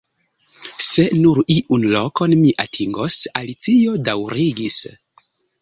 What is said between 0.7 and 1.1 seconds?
"Se